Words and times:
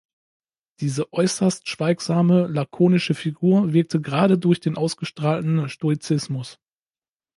Diese 0.79 1.13
äußerst 1.13 1.69
schweigsame, 1.69 2.47
lakonische 2.47 3.13
Figur 3.13 3.71
wirkte 3.71 4.01
gerade 4.01 4.39
durch 4.39 4.59
den 4.59 4.75
ausgestrahlten 4.75 5.69
Stoizismus. 5.69 6.57